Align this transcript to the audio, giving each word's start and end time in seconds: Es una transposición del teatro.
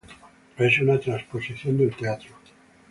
Es 0.57 0.79
una 0.79 0.99
transposición 0.99 1.77
del 1.77 1.95
teatro. 1.95 2.35